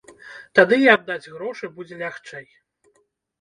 Тады 0.59 0.79
і 0.83 0.87
аддаць 0.93 1.31
грошы 1.35 1.69
будзе 1.77 1.95
лягчэй. 2.01 2.49